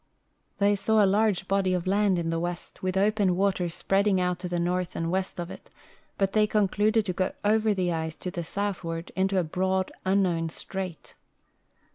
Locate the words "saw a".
0.75-1.05